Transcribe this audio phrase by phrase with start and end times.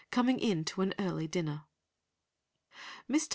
[0.09, 1.65] coming in to an early dinner."
[3.07, 3.29] Mr.